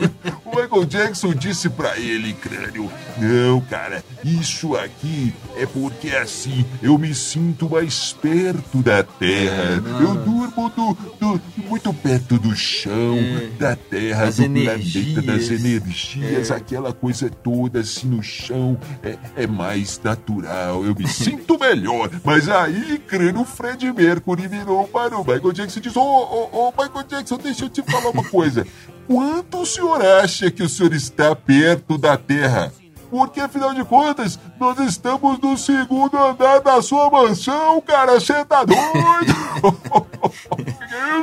o 0.52 0.61
Michael 0.61 0.85
Jackson 0.85 1.35
disse 1.35 1.68
pra 1.68 1.99
ele, 1.99 2.32
crânio: 2.35 2.90
Não, 3.18 3.61
cara, 3.62 4.04
isso 4.25 4.76
aqui 4.76 5.32
é 5.56 5.66
porque 5.66 6.11
assim 6.11 6.64
eu 6.82 6.97
me 6.99 7.14
sinto 7.14 7.68
mais 7.71 8.12
perto 8.12 8.78
da 8.82 9.02
terra. 9.02 9.62
É, 9.75 10.02
eu 10.02 10.14
durmo 10.14 10.68
do, 10.71 10.94
do- 11.21 11.40
muito 11.68 11.92
perto 11.94 12.38
do 12.38 12.54
chão, 12.54 13.16
da 13.59 13.75
terra, 13.76 14.26
É. 14.26 14.30
Do 14.30 14.42
energias. 14.44 15.04
planeta, 15.14 15.23
das 15.23 15.50
energias, 15.50 16.50
É. 16.50 16.54
aquela 16.54 16.92
coisa 16.92 17.28
toda 17.30 17.80
assim 17.80 18.06
no 18.09 18.23
chão. 18.23 18.78
É, 19.02 19.16
é 19.37 19.47
mais 19.47 20.00
natural, 20.02 20.85
eu 20.85 20.94
me 20.94 21.06
sinto 21.09 21.59
melhor. 21.59 22.11
Mas 22.25 22.49
aí, 22.49 22.99
crânio, 23.06 23.42
o 23.42 23.44
Fred 23.44 23.90
Mercury 23.92 24.47
virou 24.49 24.87
para 24.88 25.16
o 25.16 25.25
Michael 25.25 25.52
Jackson 25.52 25.78
e 25.78 25.82
disse: 25.82 25.99
Ô, 25.99 26.02
ô, 26.02 26.68
ô, 26.68 26.71
Michael 26.71 27.06
Jackson, 27.09 27.37
deixa 27.38 27.64
eu 27.64 27.68
te 27.68 27.82
falar 27.82 28.11
uma 28.11 28.25
coisa. 28.25 28.66
Quanto 29.06 29.59
o 29.59 29.66
senhor 29.66 30.04
acha 30.04 30.50
que 30.50 30.62
o 30.62 30.68
senhor 30.68 30.92
está 30.92 31.35
perto 31.35 31.99
da 31.99 32.16
Terra? 32.16 32.73
Porque, 33.11 33.40
afinal 33.40 33.75
de 33.75 33.85
contas, 33.85 34.38
nós 34.59 34.78
estamos 34.78 35.38
no 35.38 35.59
segundo 35.59 36.16
andar 36.16 36.61
da 36.61 36.80
sua 36.80 37.11
mansão, 37.11 37.78
cara. 37.82 38.18
Você 38.18 38.44
tá 38.44 38.64
doido? 38.64 38.82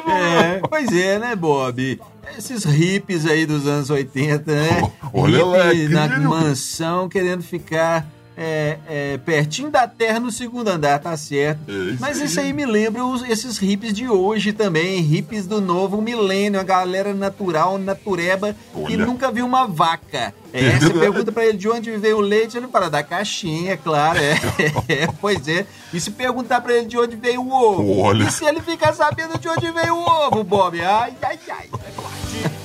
É, 0.08 0.62
pois 0.70 0.92
é, 0.92 1.18
né, 1.18 1.36
Bob? 1.36 2.00
Esses 2.38 2.64
hippies 2.64 3.26
aí 3.26 3.46
dos 3.46 3.66
anos 3.66 3.90
80, 3.90 4.52
né? 4.52 4.92
Olha 5.14 5.46
lá, 5.46 5.74
na 5.90 6.20
mansão 6.20 7.10
querendo 7.10 7.42
ficar 7.42 8.06
é, 8.42 8.78
é, 8.88 9.18
pertinho 9.18 9.70
da 9.70 9.86
terra 9.86 10.18
no 10.18 10.32
segundo 10.32 10.70
andar, 10.70 10.98
tá 11.00 11.18
certo. 11.18 11.60
É 11.68 11.98
Mas 12.00 12.22
isso 12.22 12.40
aí 12.40 12.54
me 12.54 12.66
lembra 12.66 13.04
os- 13.04 13.22
esses 13.30 13.58
hippies 13.58 13.92
de 13.94 14.08
hoje 14.08 14.54
também, 14.54 15.02
hippies 15.02 15.46
do 15.46 15.60
novo 15.60 16.02
milênio, 16.02 16.58
a 16.58 16.64
galera 16.64 17.14
natural, 17.14 17.78
natureba, 17.78 18.56
que 18.74 18.96
Olha. 18.96 19.06
nunca 19.06 19.30
viu 19.30 19.46
uma 19.46 19.68
vaca. 19.68 20.34
É, 20.54 20.66
É 20.68 20.72
você 20.80 20.94
pergunta 20.94 21.32
pra 21.34 21.46
ele 21.46 21.58
de 21.58 21.68
onde 21.68 21.92
veio 21.98 22.18
o 22.18 22.22
leite, 22.22 22.56
ele 22.58 22.68
fala 22.70 22.90
da 22.90 23.04
caixinha, 23.04 23.76
claro, 23.76 24.18
é. 24.20 24.40
É, 24.88 25.08
pois 25.20 25.46
é. 25.50 25.66
E 25.94 26.00
se 26.00 26.10
perguntar 26.12 26.62
pra 26.62 26.74
ele 26.78 26.86
de 26.88 26.98
onde 26.98 27.18
veio 27.18 27.42
o 27.42 27.52
ovo? 27.52 28.00
Olha. 28.00 28.24
E 28.24 28.32
se 28.32 28.46
ele 28.46 28.62
ficar 28.62 28.94
sabendo 28.94 29.38
de 29.38 29.50
onde 29.50 29.70
veio 29.72 29.96
o 29.96 30.02
ovo, 30.28 30.44
Bob? 30.46 30.80
Ai, 30.80 31.14
ai, 31.22 31.40
ai. 31.50 31.70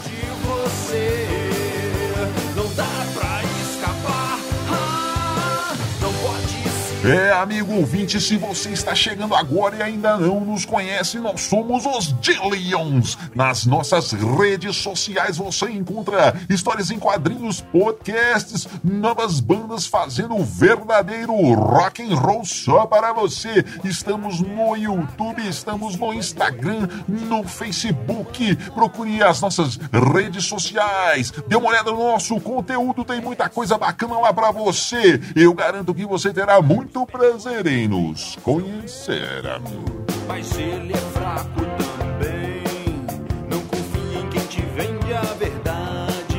de 0.07 0.25
você. 0.47 1.44
É, 7.05 7.33
amigo 7.33 7.75
ouvinte, 7.75 8.19
se 8.19 8.39
você 8.39 8.71
está 8.71 8.95
chegando 8.95 9.35
agora 9.35 9.77
e 9.77 9.83
ainda 9.83 10.17
não 10.17 10.41
nos 10.41 10.65
conhece, 10.65 11.19
nós 11.19 11.43
somos 11.43 11.85
os 11.85 12.19
Dillions. 12.19 13.19
Nas 13.35 13.67
nossas 13.67 14.13
redes 14.13 14.79
sociais 14.79 15.37
você 15.37 15.67
encontra 15.67 16.35
histórias 16.49 16.91
em 16.91 16.99
quadrinhos, 16.99 17.61
podcasts, 17.61 18.67
novas 18.83 19.39
bandas 19.39 19.87
fazendo 19.87 20.35
o 20.35 20.43
verdadeiro 20.43 21.35
rock 21.53 22.03
and 22.03 22.17
roll 22.17 22.43
só 22.43 22.87
para 22.87 23.13
você. 23.13 23.63
Estamos 23.85 24.41
no 24.41 24.75
YouTube, 24.75 25.47
estamos 25.47 25.97
no 25.97 26.15
Instagram, 26.15 26.89
no 27.07 27.45
Facebook. 27.45 28.57
Procure 28.75 29.23
as 29.23 29.43
nossas 29.43 29.79
redes 30.15 30.47
sociais. 30.47 31.31
Dê 31.47 31.55
uma 31.55 31.69
olhada 31.69 31.91
no 31.91 31.99
nosso 31.99 32.41
conteúdo, 32.41 33.05
tem 33.05 33.21
muita 33.21 33.51
coisa 33.51 33.77
bacana 33.77 34.19
lá 34.19 34.33
para 34.33 34.51
você. 34.51 35.21
Eu 35.37 35.53
garanto 35.53 35.93
que 35.93 36.07
você 36.07 36.33
terá 36.33 36.63
muito 36.63 36.94
prazer 37.05 37.67
em 37.67 37.89
nos 37.89 38.37
conhecer, 38.43 39.45
amigo. 39.47 40.05
Mas 40.29 40.57
ele 40.57 40.93
é 40.93 40.97
fraco 40.97 41.61
também. 41.61 42.63
Não 43.51 43.61
confie 43.63 44.19
em 44.19 44.29
quem 44.31 44.47
te 44.47 44.61
vende 44.77 45.13
a 45.13 45.21
verdade. 45.35 46.39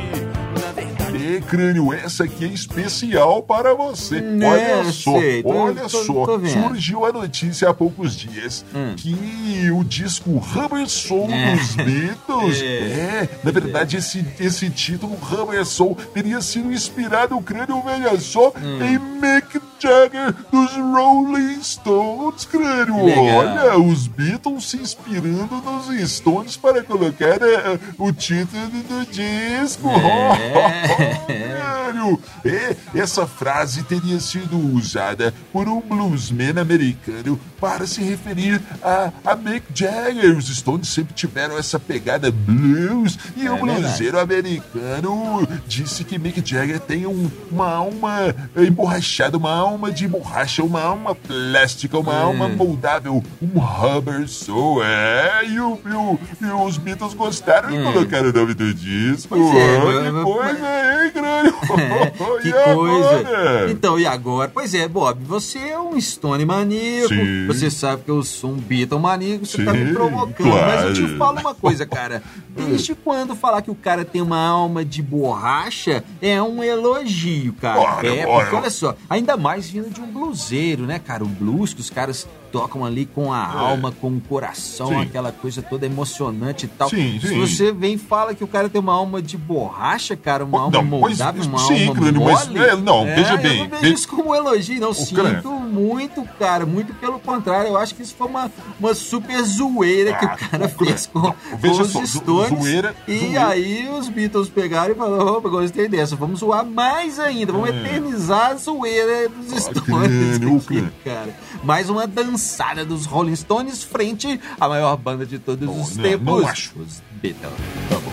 Na 0.60 0.72
verdade. 0.72 1.16
E 1.18 1.40
crânio, 1.42 1.92
essa 1.92 2.24
aqui 2.24 2.44
é 2.44 2.48
especial 2.48 3.42
para 3.42 3.74
você. 3.74 4.20
Né, 4.20 4.48
olha 4.48 4.92
só, 4.92 5.18
sei, 5.20 5.42
tô- 5.42 5.48
olha 5.50 5.82
tô- 5.82 5.88
só. 5.88 6.26
tô. 6.26 6.46
Surgiu 6.46 7.04
a 7.06 7.12
notícia 7.12 7.68
há 7.68 7.74
poucos 7.74 8.16
dias 8.16 8.64
Hum. 8.74 8.94
que 8.96 9.70
o 9.70 9.84
disco 9.84 10.36
Rubber 10.38 10.88
Soul 10.88 11.30
É. 11.30 11.54
dos 11.56 11.76
Beatles. 11.76 12.62
É. 12.66 12.76
É, 13.16 13.28
na 13.44 13.50
verdade, 13.52 13.96
esse, 13.96 14.24
esse 14.40 14.68
título, 14.70 15.14
Rubber 15.16 15.64
Soul, 15.64 15.96
teria 16.12 16.40
sido 16.40 16.72
inspirado, 16.72 17.40
crânio, 17.40 17.82
veja 17.82 18.18
só, 18.18 18.48
Hum. 18.60 18.82
em 18.82 18.98
Mick 18.98 19.60
Jagger 19.78 20.34
dos 20.50 20.72
Rolling 20.72 21.62
Stones, 21.62 22.44
crânio. 22.44 22.96
Olha, 22.96 23.78
os 23.78 24.06
Beatles 24.06 24.64
se 24.70 24.76
inspirando 24.78 25.56
nos 25.62 26.10
Stones 26.10 26.56
para 26.56 26.82
colocar 26.82 27.40
eh, 27.42 27.78
o 27.98 28.12
título 28.12 28.68
do 28.68 29.06
disco. 29.10 29.88
É. 29.90 31.16
Sério? 31.86 32.20
É, 32.44 32.76
essa 32.94 33.26
frase 33.26 33.82
teria 33.84 34.18
sido 34.20 34.56
usada 34.74 35.32
por 35.52 35.68
um 35.68 35.80
bluesman 35.80 36.58
americano 36.60 37.38
para 37.60 37.86
se 37.86 38.02
referir 38.02 38.60
a, 38.82 39.10
a 39.24 39.34
Mick 39.36 39.64
Jagger. 39.74 40.36
Os 40.36 40.46
Stones 40.54 40.88
sempre 40.88 41.14
tiveram 41.14 41.56
essa 41.58 41.78
pegada 41.78 42.30
blues 42.30 43.18
e 43.36 43.46
É 43.46 43.52
o 43.52 43.56
bluseiro 43.56 44.18
americano 44.20 45.46
disse 45.66 46.04
que 46.04 46.18
Mick 46.18 46.42
Jagger 46.44 46.80
tem 46.80 47.06
um- 47.06 47.30
uma 47.50 47.68
alma 47.70 48.34
emborrachada, 48.56 49.36
uma 49.38 49.52
alma 49.52 49.65
de 49.92 50.06
borracha, 50.08 50.62
uma 50.62 50.80
alma 50.82 51.14
plástica, 51.14 51.98
uma 51.98 52.12
Hum. 52.12 52.26
alma 52.26 52.48
moldável, 52.48 53.22
um 53.42 53.58
rubber 53.58 54.28
soul. 54.28 54.82
É, 54.84 55.42
e, 55.46 55.58
o- 55.60 55.78
e 55.84 55.92
o- 55.92 56.18
e 56.40 56.66
os 56.66 56.78
Beatles 56.78 57.14
gostaram 57.14 57.70
e 57.70 57.82
colocaram 57.82 58.30
o 58.30 58.32
nome 58.32 58.54
do 58.54 58.72
disco. 58.72 59.28
Pois 59.36 59.54
é, 59.54 59.78
mas- 59.80 60.14
que 60.14 60.22
coisa, 60.22 61.04
hein, 61.04 61.12
grande? 61.14 61.54
Oh, 61.68 62.38
que 62.42 62.52
coisa. 62.52 63.18
agora? 63.20 63.70
Então, 63.70 63.98
e 63.98 64.06
agora? 64.06 64.50
Pois 64.52 64.74
é, 64.74 64.86
Bob, 64.88 65.18
você 65.24 65.58
é 65.58 65.78
um 65.78 66.00
Stone 66.00 66.44
maníaco, 66.44 67.08
Sim. 67.14 67.46
você 67.46 67.70
sabe 67.70 68.02
que 68.04 68.10
eu 68.10 68.22
sou 68.22 68.50
um 68.50 68.56
Beatle 68.56 68.98
maníaco, 69.00 69.46
você 69.46 69.64
tá 69.64 69.72
Sim, 69.72 69.84
me 69.84 69.92
provocando. 69.94 70.48
Mas 70.48 70.82
eu 70.84 70.94
te 70.94 71.00
claro. 71.02 71.16
falo 71.18 71.40
uma 71.40 71.54
coisa, 71.54 71.86
cara. 71.86 72.22
Desde 72.56 72.94
quando 72.94 73.34
falar 73.36 73.62
que 73.62 73.70
o 73.70 73.74
cara 73.74 74.04
tem 74.04 74.20
uma 74.22 74.38
alma 74.38 74.84
de 74.84 75.02
borracha 75.02 76.02
é 76.22 76.40
um 76.42 76.62
elogio, 76.62 77.52
cara. 77.54 78.06
É, 78.06 78.26
porque 78.26 78.54
olha 78.56 78.70
só, 78.70 78.94
ainda 79.08 79.36
mais 79.36 79.55
vindo 79.64 79.88
de 79.90 80.00
um 80.00 80.06
bluseiro, 80.06 80.84
né, 80.84 80.98
cara? 80.98 81.24
O 81.24 81.28
blues 81.28 81.72
que 81.72 81.80
os 81.80 81.88
caras 81.88 82.28
tocam 82.52 82.84
ali 82.84 83.06
com 83.06 83.32
a 83.32 83.44
alma, 83.46 83.92
com 83.92 84.08
o 84.08 84.20
coração, 84.20 84.92
É. 84.92 84.96
Sim. 84.96 85.02
aquela 85.02 85.32
coisa 85.32 85.62
toda 85.62 85.86
emocionante 85.86 86.66
e 86.66 86.68
tal. 86.68 86.88
Sim, 86.88 87.18
Se 87.20 87.28
sim. 87.28 87.40
você 87.40 87.72
vem 87.72 87.94
e 87.94 87.98
fala 87.98 88.34
que 88.34 88.42
o 88.44 88.46
cara 88.46 88.68
tem 88.68 88.80
uma 88.80 88.92
alma 88.94 89.20
de 89.20 89.36
borracha, 89.36 90.16
cara, 90.16 90.44
uma 90.44 90.60
alma 90.62 90.72
Não, 90.82 90.88
pois- 91.00 91.18
moldável, 91.18 91.42
uma 91.44 91.58
sim, 91.58 91.88
alma 91.88 92.00
mas, 92.00 92.46
mole. 92.48 92.58
é, 92.58 92.76
não, 92.76 93.04
veja 93.04 93.36
bem, 93.36 93.58
Eu 93.58 93.64
não 93.64 93.70
vejo 93.70 93.82
ve- 93.82 93.92
isso 93.94 94.08
como 94.08 94.30
um 94.30 94.34
elogio, 94.34 94.80
não. 94.80 94.92
Sinto 94.94 95.50
muito, 95.50 96.22
cara, 96.38 96.64
muito 96.66 96.94
pelo 96.94 97.18
contrário. 97.18 97.68
Eu 97.68 97.76
acho 97.76 97.94
que 97.94 98.02
isso 98.02 98.14
foi 98.16 98.26
uma, 98.26 98.50
uma 98.78 98.94
super 98.94 99.42
zoeira 99.42 100.14
que 100.14 100.24
Ah, 100.24 100.34
o 100.34 100.50
cara 100.50 100.66
o 100.66 100.68
fez 100.68 101.06
com, 101.06 101.20
Não, 101.20 101.34
com 101.60 101.70
os 101.70 101.90
só, 101.90 102.04
Stones. 102.04 102.48
zoeira- 102.60 102.94
e 103.06 103.18
zoeira. 103.18 103.46
aí 103.48 103.88
os 103.88 104.08
Beatles 104.08 104.48
pegaram 104.48 104.92
e 104.92 104.96
falaram, 104.96 105.26
opa, 105.26 105.48
gostei 105.48 105.88
dessa, 105.88 106.16
vamos 106.16 106.40
zoar 106.40 106.64
mais 106.64 107.18
ainda, 107.18 107.52
vamos 107.52 107.68
eternizar 107.70 108.50
a 108.52 108.54
zoeira 108.56 109.28
dos 109.28 109.52
Ah, 109.52 109.60
Stones 109.60 109.82
Crânio, 109.84 110.56
aqui, 110.56 110.88
cara. 111.04 111.34
Mais 111.66 111.90
uma 111.90 112.06
dançada 112.06 112.84
dos 112.84 113.06
Rolling 113.06 113.34
Stones 113.34 113.82
frente 113.82 114.40
à 114.60 114.68
maior 114.68 114.96
banda 114.96 115.26
de 115.26 115.36
todos 115.36 115.68
os 115.68 115.96
não, 115.96 116.02
tempos. 116.04 116.24
não 116.24 116.46
acho. 116.46 116.78
Os 116.78 117.02
Beatles. 117.20 117.52
Tá 117.88 117.96
bom. 117.98 118.12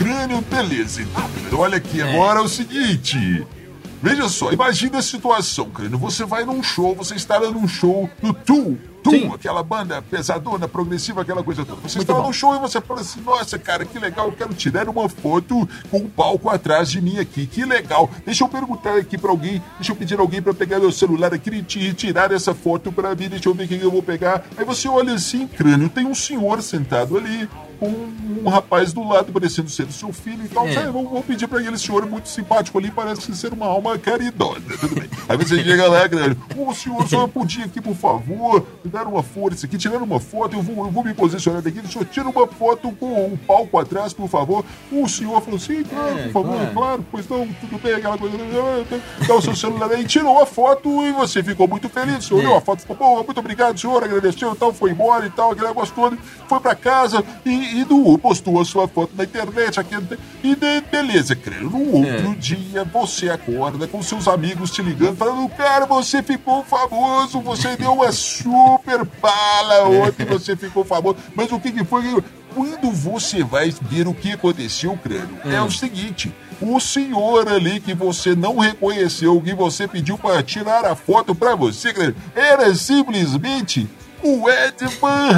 Crânio, 0.00 0.40
beleza. 0.40 1.02
Então, 1.46 1.60
olha 1.60 1.76
aqui, 1.76 2.02
agora 2.02 2.40
é 2.40 2.42
o 2.42 2.48
seguinte. 2.48 3.46
Veja 4.02 4.28
só, 4.28 4.50
imagina 4.50 4.98
a 4.98 5.02
situação, 5.02 5.70
Crânio. 5.70 5.96
Você 5.96 6.24
vai 6.24 6.44
num 6.44 6.64
show, 6.64 6.96
você 6.96 7.14
está 7.14 7.38
num 7.38 7.68
show 7.68 8.10
do 8.20 8.34
Tool. 8.34 8.76
Tool, 9.10 9.34
aquela 9.34 9.62
banda 9.62 10.02
pesadona, 10.02 10.66
progressiva, 10.68 11.22
aquela 11.22 11.42
coisa 11.42 11.64
toda. 11.64 11.80
Você 11.82 11.98
Muito 11.98 12.12
bom. 12.12 12.22
num 12.22 12.32
show 12.32 12.54
e 12.54 12.58
você 12.58 12.80
fala 12.80 13.00
assim, 13.00 13.20
nossa, 13.20 13.58
cara, 13.58 13.84
que 13.84 13.98
legal, 13.98 14.26
eu 14.26 14.32
quero 14.32 14.54
tirar 14.54 14.88
uma 14.88 15.08
foto 15.08 15.68
com 15.90 15.98
um 15.98 16.08
palco 16.08 16.48
atrás 16.50 16.90
de 16.90 17.00
mim 17.00 17.18
aqui, 17.18 17.46
que 17.46 17.64
legal. 17.64 18.10
Deixa 18.24 18.44
eu 18.44 18.48
perguntar 18.48 18.96
aqui 18.96 19.16
pra 19.18 19.30
alguém, 19.30 19.62
deixa 19.78 19.92
eu 19.92 19.96
pedir 19.96 20.18
alguém 20.18 20.40
pra 20.42 20.52
pegar 20.54 20.78
meu 20.78 20.92
celular 20.92 21.32
aqui 21.32 21.50
e 21.50 21.62
ti- 21.62 21.94
tirar 21.94 22.32
essa 22.32 22.54
foto 22.54 22.90
pra 22.92 23.14
mim, 23.14 23.28
deixa 23.28 23.48
eu 23.48 23.54
ver 23.54 23.68
quem 23.68 23.78
eu 23.78 23.90
vou 23.90 24.02
pegar. 24.02 24.44
Aí 24.56 24.64
você 24.64 24.88
olha 24.88 25.14
assim, 25.14 25.46
crânio, 25.46 25.88
tem 25.88 26.04
um 26.06 26.14
senhor 26.14 26.62
sentado 26.62 27.16
ali, 27.16 27.48
com 27.78 27.86
um 28.44 28.48
rapaz 28.48 28.92
do 28.92 29.06
lado, 29.06 29.32
parecendo 29.32 29.68
ser 29.70 29.84
o 29.84 29.92
seu 29.92 30.12
filho 30.12 30.44
e 30.44 30.48
tal. 30.48 30.66
É. 30.68 30.86
Vou, 30.90 31.22
pedir 31.22 31.46
pra 31.48 31.58
aquele 31.60 31.78
senhor 31.78 32.06
muito 32.06 32.28
simpático 32.28 32.78
ali, 32.78 32.90
parece 32.90 33.34
ser 33.34 33.52
uma 33.52 33.66
alma 33.66 33.98
caridosa, 33.98 34.60
tudo 34.80 34.94
bem. 34.94 35.08
Aí 35.28 35.36
você 35.36 35.62
chega 35.62 35.88
lá, 35.88 36.08
crânio, 36.08 36.36
ô 36.56 36.72
senhor, 36.74 37.06
só 37.08 37.26
podia 37.26 37.64
aqui, 37.64 37.80
por 37.80 37.94
favor, 37.94 38.66
me 38.84 38.90
dar 38.90 39.06
uma 39.06 39.22
força 39.22 39.66
aqui, 39.66 39.76
tirando 39.76 40.02
uma 40.02 40.20
foto, 40.20 40.54
eu 40.56 40.62
vou, 40.62 40.86
eu 40.86 40.90
vou 40.90 41.04
me 41.04 41.12
posicionar 41.14 41.62
daqui, 41.62 41.80
o 41.80 41.88
senhor 41.88 42.04
tira 42.06 42.28
uma 42.28 42.46
foto 42.46 42.90
com 42.92 43.06
o 43.32 43.38
palco 43.46 43.78
atrás, 43.78 44.12
por 44.12 44.28
favor. 44.28 44.64
O 44.90 45.08
senhor 45.08 45.40
falou, 45.42 45.58
sim, 45.58 45.82
claro, 45.82 46.18
É, 46.18 46.22
por 46.24 46.32
favor, 46.32 46.56
claro. 46.56 46.72
claro, 46.72 47.06
pois 47.10 47.28
não, 47.28 47.46
tudo 47.60 47.78
bem, 47.82 47.94
aquela 47.94 48.16
coisa, 48.18 48.36
dá 49.26 49.34
o 49.34 49.42
seu 49.42 49.54
celular 49.56 49.90
aí, 49.90 50.04
tirou 50.04 50.40
a 50.40 50.46
foto 50.46 50.88
e 51.06 51.12
você 51.12 51.42
ficou 51.42 51.66
muito 51.68 51.88
feliz, 51.88 52.18
o 52.18 52.22
senhor 52.28 52.40
É. 52.40 52.46
olhou 52.46 52.56
a 52.58 52.60
foto, 52.60 52.80
ficou 52.80 52.96
boa, 52.96 53.22
muito 53.22 53.38
obrigado, 53.38 53.78
senhor, 53.78 54.02
agradeceu 54.02 54.52
e 54.52 54.56
tal, 54.56 54.72
foi 54.72 54.90
embora 54.90 55.26
e 55.26 55.30
tal, 55.30 55.52
aquele 55.52 55.66
negócio 55.68 55.94
todo, 55.94 56.16
foi 56.48 56.60
pra 56.60 56.74
casa 56.74 57.24
e, 57.44 57.50
e 57.66 57.84
do, 57.84 58.16
postou 58.18 58.60
a 58.60 58.64
sua 58.64 58.86
foto 58.88 59.12
na 59.16 59.24
internet, 59.24 59.78
aquele, 59.80 60.18
e 60.42 60.54
de, 60.54 60.80
beleza, 60.90 61.34
creio, 61.34 61.70
no 61.70 61.92
outro 61.96 62.32
É. 62.32 62.34
dia 62.34 62.84
você 62.84 63.28
acorda 63.30 63.86
com 63.86 64.02
seus 64.02 64.28
amigos 64.28 64.70
te 64.70 64.82
ligando, 64.82 65.16
falando, 65.16 65.48
cara, 65.50 65.86
você 65.86 66.22
ficou 66.22 66.62
famoso, 66.64 67.40
você 67.40 67.76
deu 67.76 67.92
uma 67.94 68.12
super 68.12 69.04
bala 69.20 69.88
ontem, 70.06 70.24
você 70.26 70.56
ficou 70.56 70.84
famoso, 70.84 71.16
mas 71.34 71.50
o 71.52 71.58
que 71.60 71.72
que 71.72 71.84
foi? 71.84 72.22
Quando 72.54 72.90
você 72.90 73.44
vai 73.44 73.70
ver 73.82 74.08
o 74.08 74.14
que 74.14 74.32
aconteceu, 74.32 74.96
crânio, 75.02 75.36
é 75.44 75.60
Hum. 75.60 75.66
o 75.66 75.70
seguinte: 75.70 76.32
o 76.58 76.80
senhor 76.80 77.46
ali 77.48 77.80
que 77.80 77.92
você 77.92 78.34
não 78.34 78.56
reconheceu, 78.58 79.38
que 79.42 79.52
você 79.54 79.86
pediu 79.86 80.16
para 80.16 80.42
tirar 80.42 80.86
a 80.86 80.96
foto 80.96 81.34
para 81.34 81.54
você, 81.54 81.92
era 82.34 82.74
simplesmente 82.74 83.86
o 84.22 84.48
Ed 84.48 84.86
Van 84.98 85.28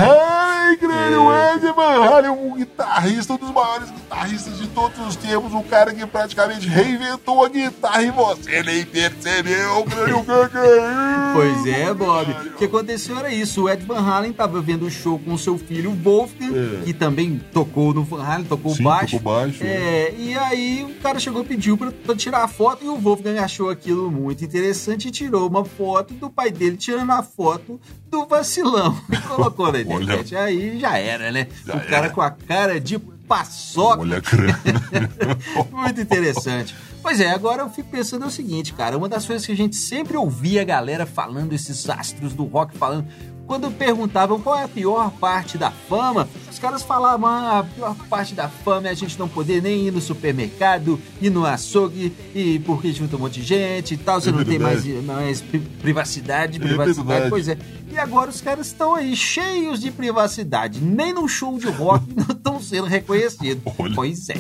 Halen, 0.59 0.77
crânio. 0.79 1.23
O 1.25 1.33
É. 1.33 1.55
Ed 1.55 1.73
Van 1.73 2.05
Halen, 2.05 2.31
um 2.31 2.55
guitarrista, 2.55 3.33
um 3.33 3.37
dos 3.37 3.51
maiores 3.51 3.91
guitarristas 3.91 4.59
de 4.59 4.67
todos 4.69 4.99
os 5.07 5.17
tempos, 5.17 5.53
um 5.55 5.63
cara 5.63 5.93
que 5.95 6.05
praticamente 6.07 6.69
reinventou 6.69 7.45
a 7.45 7.49
guitarra 7.49 8.03
e 8.03 8.11
você 8.11 8.63
nem 8.63 8.85
percebeu, 8.85 9.85
crânio. 9.85 10.25
é 10.29 11.33
Pois 11.35 11.67
é, 11.67 11.95
Bob. 11.95 12.31
O 12.33 12.51
que 12.59 12.65
aconteceu 12.65 13.19
era 13.19 13.33
isso. 13.33 13.63
O 13.65 13.69
Ed 13.71 13.85
Van 13.85 14.01
Halen 14.01 14.31
estava 14.31 14.61
vendo 14.61 14.87
o 14.87 14.91
show 14.91 15.19
com 15.19 15.37
seu 15.39 15.59
filho 15.59 15.93
Wolfgang, 15.93 16.53
É. 16.81 16.85
que 16.85 16.93
também 16.93 17.41
tocou 17.53 17.93
no 17.95 18.03
Van 18.03 18.23
Halen, 18.25 18.45
tocou 18.47 18.75
Sim, 18.75 18.83
baixo. 18.83 19.19
tocou 19.19 19.33
baixo, 19.35 19.63
É, 19.63 20.13
e 20.17 20.37
aí 20.37 20.85
o 20.85 21.01
cara 21.03 21.19
chegou 21.19 21.43
e 21.43 21.45
pediu 21.45 21.77
pra, 21.77 21.91
pra 21.93 22.15
tirar 22.17 22.43
a 22.45 22.49
foto 22.49 22.85
e 22.85 22.89
o 22.89 22.97
Wolfgang 22.97 23.39
achou 23.39 23.71
aquilo 23.71 24.11
muito 24.11 24.45
interessante 24.45 25.09
e 25.09 25.11
tirou 25.11 25.49
uma 25.49 25.65
foto 25.65 26.15
do 26.15 26.29
pai 26.31 26.51
dele 26.51 26.77
tirando 26.77 27.11
a 27.13 27.23
foto 27.23 27.81
do 28.11 28.25
vacilão 28.27 28.99
e 29.13 29.17
colocou 29.29 29.67
na 29.73 29.79
Olha. 29.95 30.17
Aí 30.49 30.79
já 30.81 30.99
era, 30.99 31.31
né? 31.31 31.47
Já 31.65 31.77
o 31.77 31.81
cara 31.81 32.07
era. 32.07 32.11
com 32.11 32.21
a 32.21 32.31
cara 32.31 32.81
de 32.81 32.99
paçoca. 32.99 34.01
Olha. 34.01 34.23
Muito 35.71 36.01
interessante. 36.01 36.75
Pois 37.03 37.21
é, 37.21 37.31
agora 37.31 37.63
eu 37.63 37.71
fico 37.71 37.91
pensando 37.91 38.27
o 38.27 38.31
seguinte, 38.31 38.73
cara. 38.73 38.97
Uma 38.97 39.09
das 39.09 39.27
coisas 39.27 39.47
que 39.47 39.53
a 39.53 39.57
gente 39.57 39.77
sempre 39.77 40.17
ouvia 40.17 40.63
a 40.63 40.65
galera 40.65 41.07
falando, 41.07 41.53
esses 41.53 41.89
astros 41.89 42.33
do 42.33 42.45
rock 42.45 42.77
falando, 42.77 43.07
quando 43.49 43.71
perguntavam 43.71 44.39
qual 44.41 44.57
é 44.57 44.63
a 44.65 44.69
pior 44.69 45.11
parte 45.13 45.57
da 45.59 45.71
fama, 45.71 46.29
os 46.51 46.59
caras 46.59 46.83
falavam: 46.83 47.27
ah, 47.29 47.59
a 47.61 47.65
pior 47.65 47.97
parte 48.09 48.35
da 48.35 48.49
fama 48.49 48.87
é 48.89 48.91
a 48.91 48.95
gente 48.95 49.19
não 49.19 49.27
poder 49.27 49.63
nem 49.63 49.87
ir 49.87 49.91
no 49.91 50.01
supermercado, 50.01 51.01
ir 51.21 51.31
no 51.31 51.45
açougue, 51.47 52.13
e 52.35 52.59
porque 52.61 52.93
junta 52.93 53.17
um 53.17 53.21
monte 53.21 53.41
de 53.41 53.47
gente 53.47 53.95
e 53.95 53.97
tal, 53.97 54.21
você 54.21 54.29
É 54.29 54.33
não 54.33 54.45
tem 54.45 54.59
mais, 54.59 54.85
mais 55.03 55.41
pri- 55.41 55.61
privacidade, 55.81 56.59
É 56.59 56.61
privacidade. 56.61 57.09
verdade. 57.09 57.31
pois 57.31 57.49
é. 57.49 57.59
E 57.91 57.99
agora 57.99 58.29
os 58.29 58.41
caras 58.43 58.67
estão 58.67 58.95
aí 58.95 59.17
cheios 59.17 59.81
de 59.81 59.91
privacidade. 59.91 60.79
Nem 60.81 61.15
no 61.15 61.27
show 61.27 61.59
de 61.59 61.69
rock 61.71 62.05
não 62.15 62.27
estão 62.37 62.61
sendo 62.61 62.85
reconhecidos. 62.87 63.63
Olha. 63.79 63.95
Pois 63.95 64.29
é. 64.29 64.35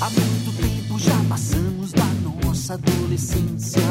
Há 0.00 0.08
muito 0.08 0.56
tempo 0.56 0.98
já 1.00 1.16
passamos 1.28 1.92
da 1.92 2.04
nossa 2.44 2.74
adolescência. 2.74 3.82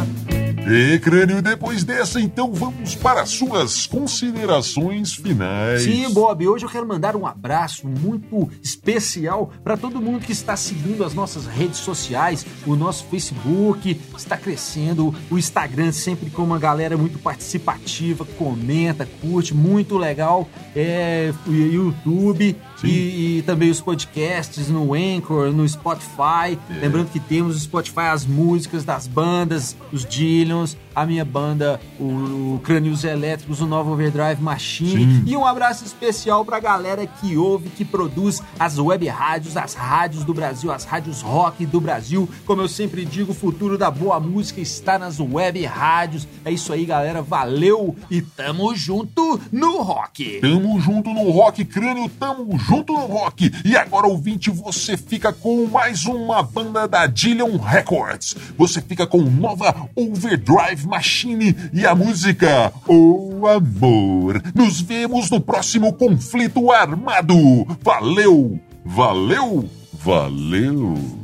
E, 0.71 0.99
crânio, 0.99 1.41
depois 1.41 1.83
dessa, 1.83 2.21
então 2.21 2.53
vamos 2.53 2.93
para 2.93 3.23
as 3.23 3.31
suas 3.31 3.87
considerações 3.87 5.15
finais. 5.15 5.81
Sim, 5.81 6.07
Bob, 6.11 6.47
hoje 6.47 6.63
eu 6.63 6.69
quero 6.69 6.87
mandar 6.87 7.15
um 7.15 7.25
abraço 7.25 7.87
muito 7.87 8.47
especial 8.61 9.51
para 9.63 9.75
todo 9.75 9.99
mundo 9.99 10.23
que 10.23 10.31
está 10.31 10.55
seguindo 10.55 11.03
as 11.03 11.15
nossas 11.15 11.47
redes 11.47 11.79
sociais. 11.79 12.45
O 12.67 12.75
nosso 12.75 13.05
Facebook 13.05 13.99
está 14.15 14.37
crescendo, 14.37 15.11
o 15.31 15.39
Instagram 15.39 15.91
sempre 15.91 16.29
com 16.29 16.43
uma 16.43 16.59
galera 16.59 16.95
muito 16.95 17.17
participativa, 17.17 18.23
comenta, 18.37 19.09
curte, 19.21 19.55
muito 19.55 19.97
legal. 19.97 20.47
É, 20.75 21.33
o 21.47 21.51
YouTube. 21.51 22.55
E, 22.83 23.37
e 23.37 23.41
também 23.43 23.69
os 23.69 23.81
podcasts 23.81 24.69
no 24.69 24.93
Anchor, 24.93 25.51
no 25.51 25.67
Spotify. 25.67 26.57
É. 26.69 26.79
Lembrando 26.81 27.09
que 27.11 27.19
temos 27.19 27.55
no 27.55 27.61
Spotify 27.61 28.07
as 28.11 28.25
músicas 28.25 28.83
das 28.83 29.07
bandas, 29.07 29.75
os 29.91 30.05
Dillions, 30.05 30.77
a 30.95 31.05
minha 31.05 31.25
banda, 31.25 31.79
o, 31.99 32.55
o 32.55 32.61
Crânios 32.63 33.03
Elétricos, 33.03 33.61
o 33.61 33.65
Nova 33.65 33.89
Overdrive 33.91 34.41
Machine. 34.41 34.91
Sim. 34.91 35.23
E 35.25 35.35
um 35.35 35.45
abraço 35.45 35.85
especial 35.85 36.43
pra 36.43 36.59
galera 36.59 37.05
que 37.05 37.37
ouve, 37.37 37.69
que 37.69 37.85
produz 37.85 38.41
as 38.59 38.77
web 38.77 39.07
rádios, 39.07 39.57
as 39.57 39.73
rádios 39.73 40.23
do 40.23 40.33
Brasil, 40.33 40.71
as 40.71 40.85
rádios 40.85 41.21
rock 41.21 41.65
do 41.65 41.79
Brasil. 41.79 42.27
Como 42.45 42.61
eu 42.61 42.67
sempre 42.67 43.05
digo, 43.05 43.31
o 43.31 43.35
futuro 43.35 43.77
da 43.77 43.91
boa 43.91 44.19
música 44.19 44.59
está 44.59 44.97
nas 44.97 45.19
web 45.19 45.63
rádios. 45.65 46.27
É 46.43 46.51
isso 46.51 46.73
aí, 46.73 46.85
galera. 46.85 47.21
Valeu 47.21 47.95
e 48.09 48.21
tamo 48.21 48.75
junto 48.75 49.39
no 49.51 49.81
rock. 49.81 50.39
Tamo 50.41 50.79
junto 50.79 51.13
no 51.13 51.29
rock, 51.29 51.63
crânio, 51.65 52.09
tamo 52.19 52.57
junto 52.57 52.68
no 52.69 53.05
rock. 53.07 53.51
E 53.65 53.75
agora, 53.75 54.07
ouvinte, 54.07 54.49
você 54.49 54.95
fica 54.95 55.33
com 55.33 55.65
mais 55.65 56.05
uma 56.05 56.43
banda 56.43 56.87
da 56.87 57.07
Dillion 57.07 57.57
Records. 57.57 58.35
Você 58.57 58.81
fica 58.81 59.07
com 59.07 59.21
nova 59.21 59.89
Overdrive 59.95 60.87
Machine 60.87 61.55
e 61.73 61.85
a 61.85 61.95
música 61.95 62.71
O 62.87 63.47
Amor. 63.47 64.41
Nos 64.53 64.81
vemos 64.81 65.29
no 65.29 65.41
próximo 65.41 65.93
conflito 65.93 66.71
armado. 66.71 67.35
Valeu, 67.81 68.59
valeu, 68.85 69.67
valeu. 69.93 71.18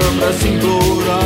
chama 0.00 0.18
pra 0.18 0.32
se. 0.32 1.23